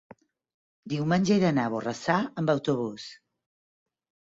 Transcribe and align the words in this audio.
diumenge 0.93 1.35
he 1.35 1.37
d'anar 1.43 1.67
a 1.69 1.71
Borrassà 1.75 2.17
amb 2.43 2.55
autobús. 2.57 3.09